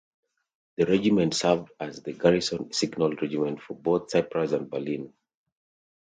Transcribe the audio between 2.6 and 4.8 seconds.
signal regiment for both Cyprus and